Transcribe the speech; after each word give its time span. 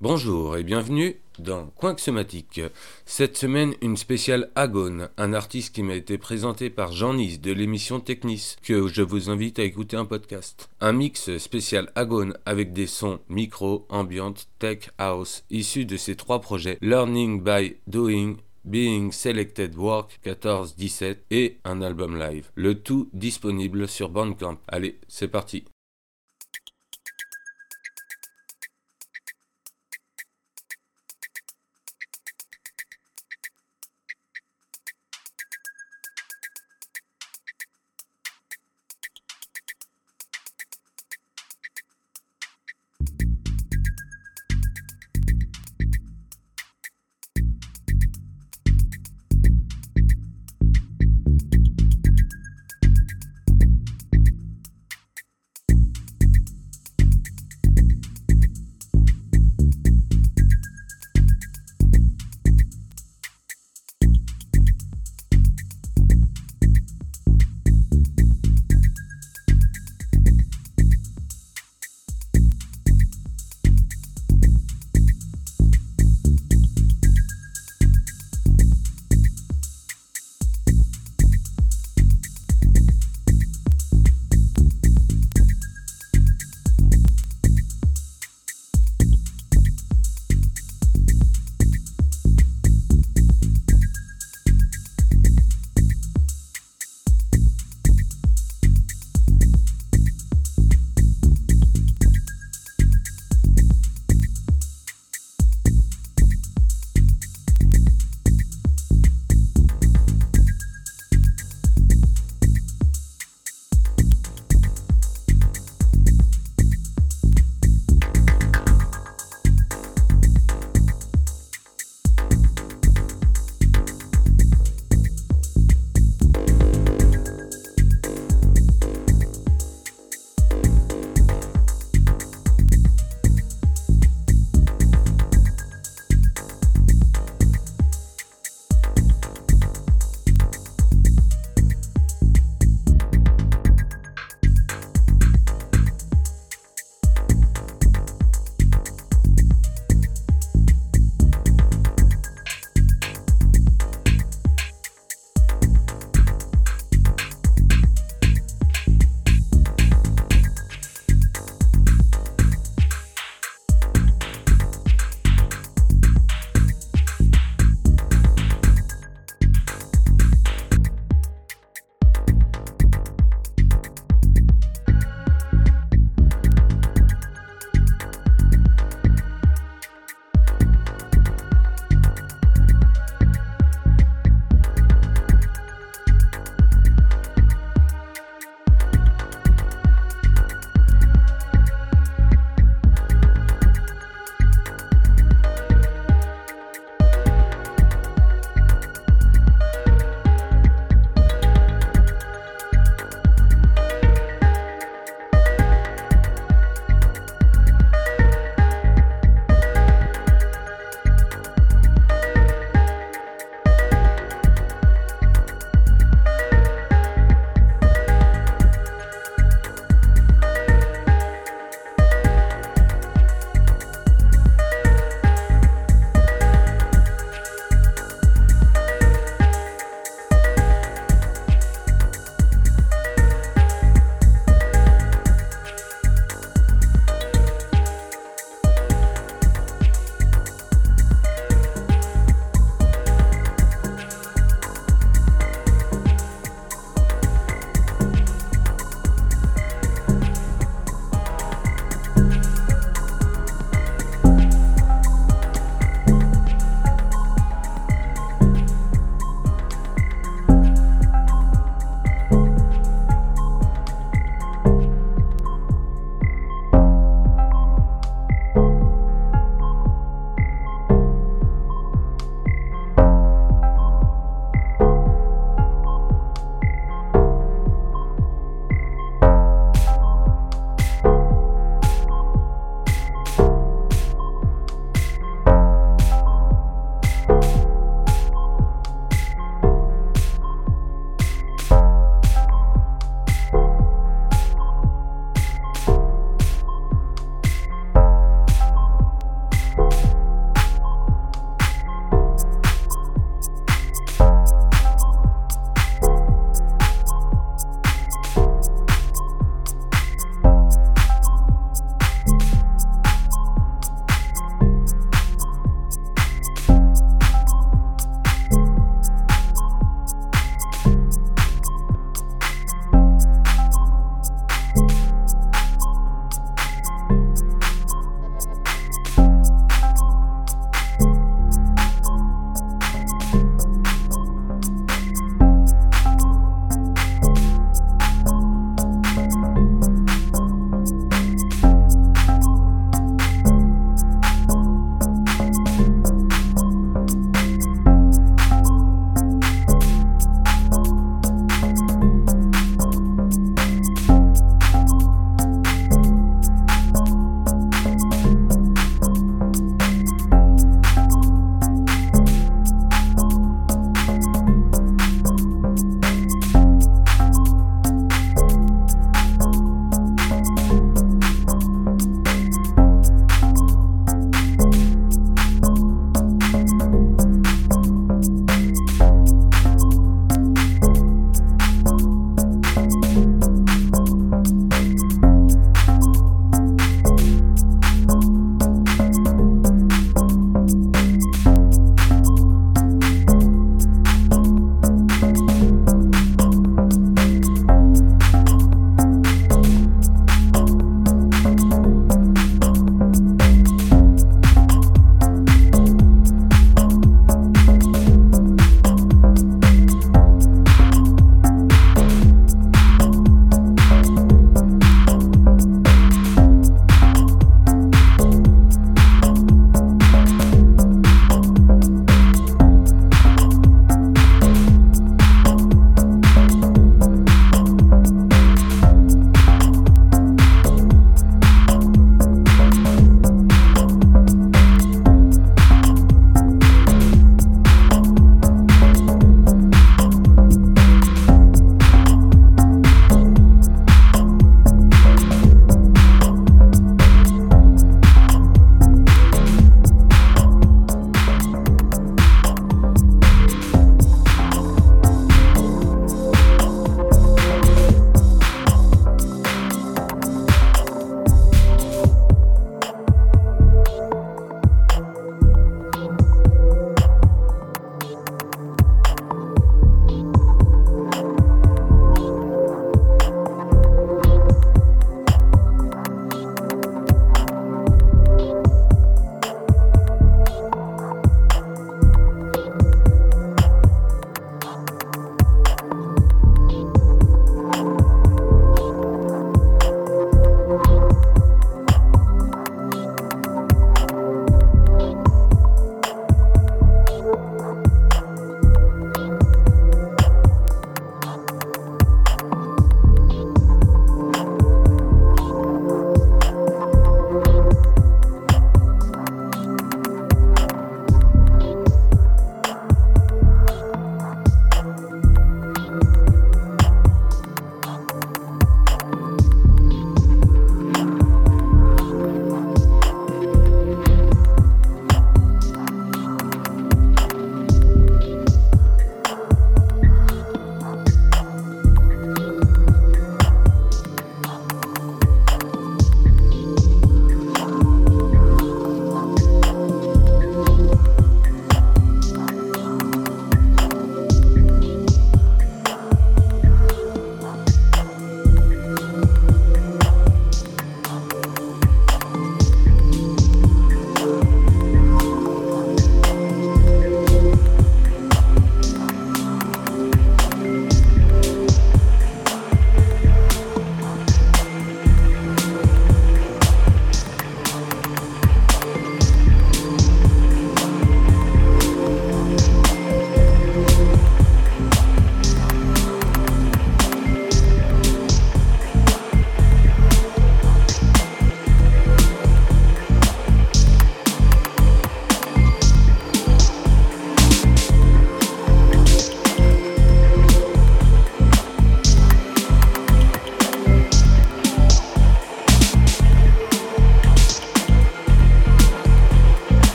Bonjour 0.00 0.56
et 0.56 0.64
bienvenue 0.64 1.14
dans 1.38 1.72
Somatique. 1.96 2.60
Cette 3.04 3.36
semaine, 3.36 3.74
une 3.80 3.96
spéciale 3.96 4.50
Agone, 4.56 5.10
un 5.16 5.32
artiste 5.32 5.72
qui 5.72 5.84
m'a 5.84 5.94
été 5.94 6.18
présenté 6.18 6.70
par 6.70 6.90
Jean-Nice 6.90 7.40
de 7.40 7.52
l'émission 7.52 8.00
Technis, 8.00 8.56
que 8.64 8.88
je 8.88 9.02
vous 9.02 9.30
invite 9.30 9.60
à 9.60 9.62
écouter 9.62 9.96
un 9.96 10.06
podcast. 10.06 10.68
Un 10.80 10.92
mix 10.92 11.38
spécial 11.38 11.92
Agone 11.94 12.36
avec 12.46 12.72
des 12.72 12.88
sons 12.88 13.20
micro, 13.28 13.86
ambiante, 13.90 14.48
tech, 14.58 14.90
house, 14.98 15.44
issus 15.50 15.84
de 15.84 15.96
ces 15.96 16.16
trois 16.16 16.40
projets 16.40 16.76
Learning 16.80 17.44
by 17.44 17.76
Doing, 17.86 18.38
Being 18.64 19.12
Selected 19.12 19.76
Work 19.76 20.18
14-17 20.24 21.18
et 21.30 21.58
un 21.64 21.80
album 21.80 22.18
live. 22.18 22.50
Le 22.56 22.74
tout 22.74 23.08
disponible 23.12 23.86
sur 23.86 24.08
Bandcamp. 24.08 24.58
Allez, 24.66 24.98
c'est 25.06 25.28
parti. 25.28 25.64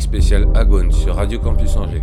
Spécial 0.00 0.48
Agone 0.54 0.90
sur 0.90 1.14
Radio 1.14 1.38
Campus 1.38 1.76
Angers. 1.76 2.02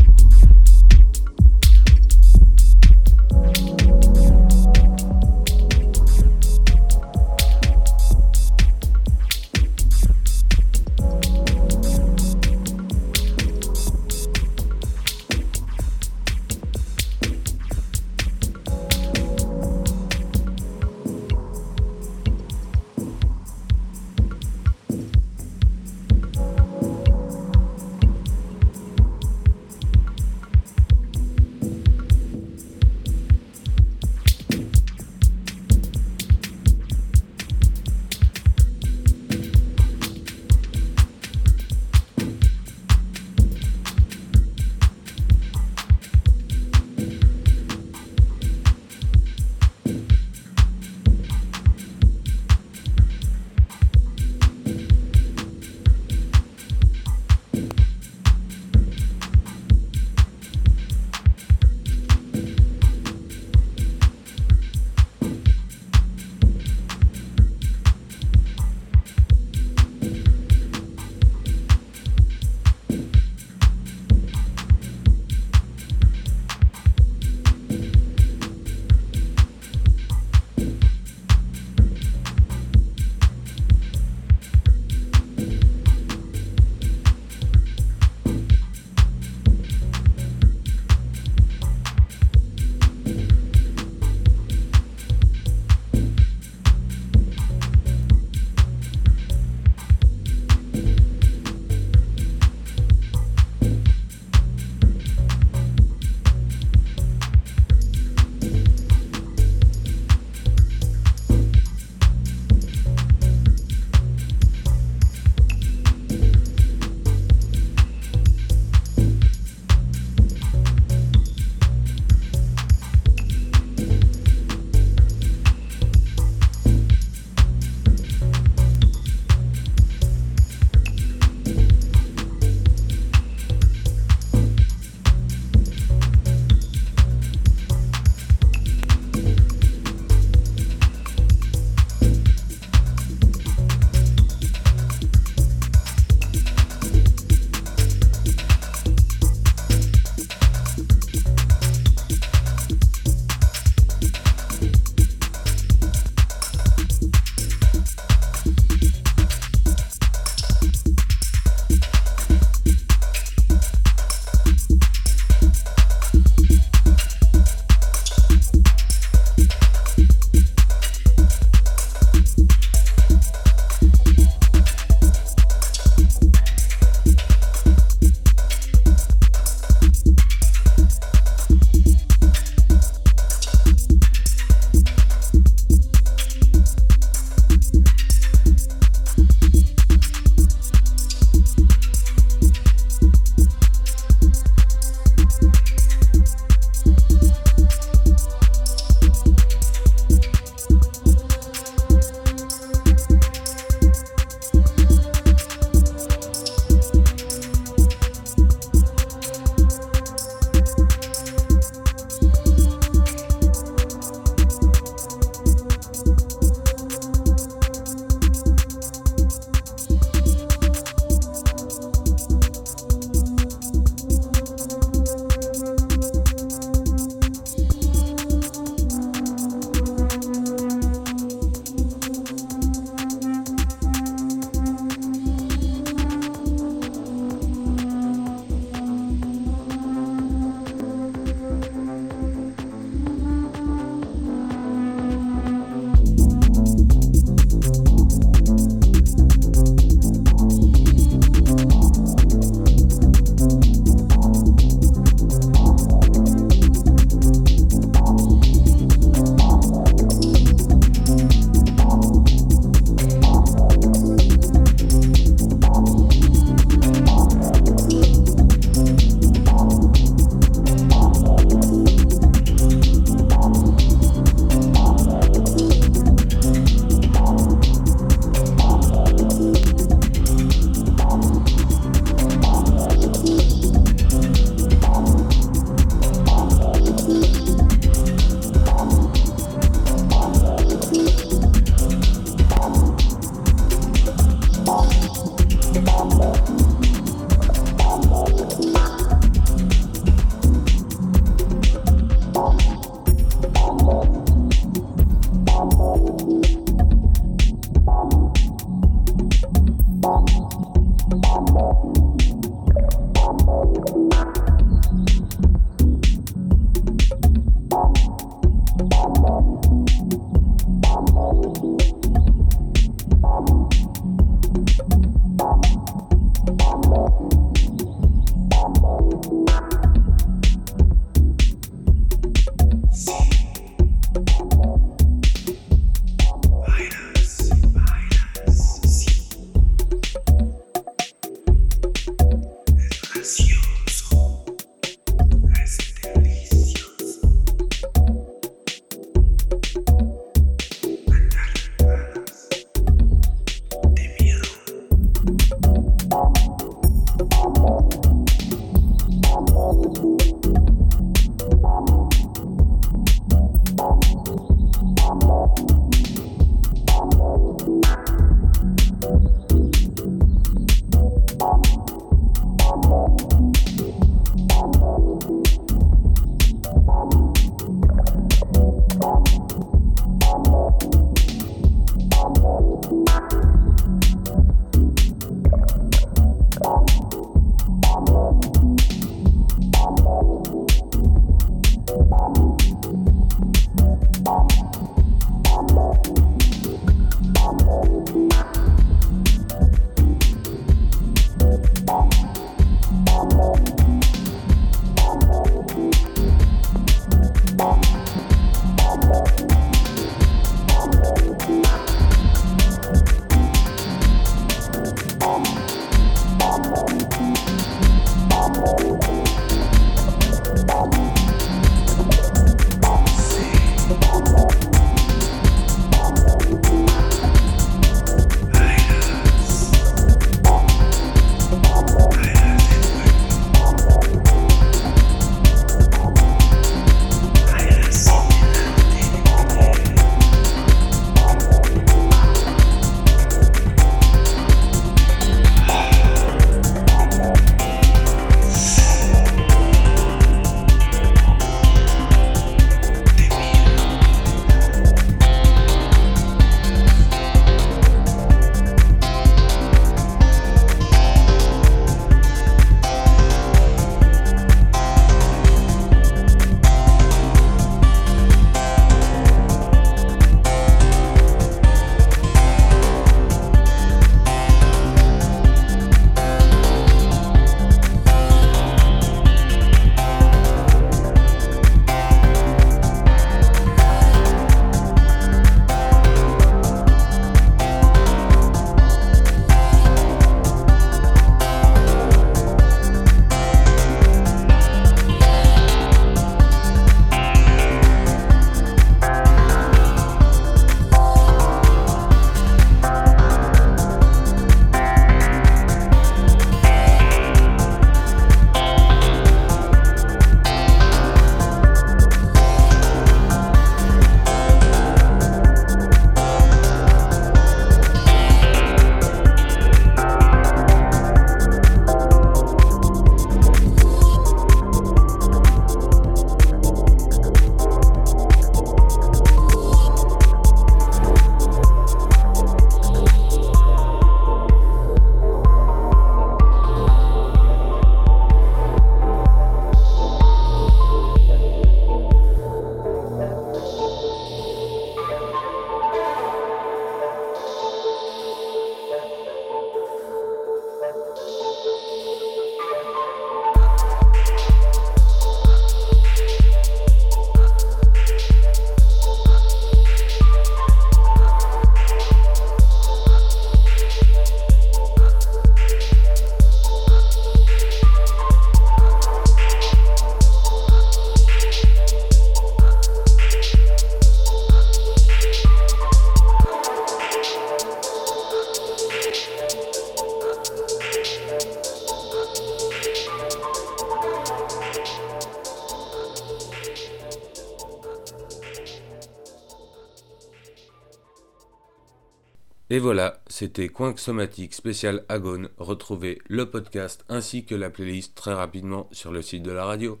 Et 592.74 592.80
voilà, 592.80 593.22
c'était 593.28 593.68
Coinc 593.68 594.00
Somatique 594.00 594.52
spécial 594.52 595.04
Agone. 595.08 595.48
Retrouvez 595.58 596.18
le 596.26 596.50
podcast 596.50 597.04
ainsi 597.08 597.44
que 597.44 597.54
la 597.54 597.70
playlist 597.70 598.16
très 598.16 598.34
rapidement 598.34 598.88
sur 598.90 599.12
le 599.12 599.22
site 599.22 599.44
de 599.44 599.52
la 599.52 599.64
radio. 599.64 600.00